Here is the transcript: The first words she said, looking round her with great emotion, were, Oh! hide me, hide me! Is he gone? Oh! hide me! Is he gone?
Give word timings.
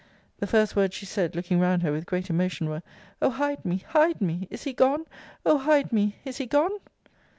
The 0.39 0.47
first 0.47 0.75
words 0.75 0.95
she 0.95 1.05
said, 1.05 1.35
looking 1.35 1.59
round 1.59 1.83
her 1.83 1.91
with 1.91 2.07
great 2.07 2.31
emotion, 2.31 2.67
were, 2.67 2.81
Oh! 3.21 3.29
hide 3.29 3.63
me, 3.63 3.85
hide 3.89 4.19
me! 4.19 4.47
Is 4.49 4.63
he 4.63 4.73
gone? 4.73 5.05
Oh! 5.45 5.59
hide 5.59 5.93
me! 5.93 6.15
Is 6.25 6.37
he 6.37 6.47
gone? 6.47 6.71